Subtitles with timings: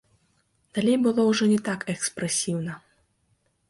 [0.77, 2.73] Далей было ўжо не так экспрэсіўна.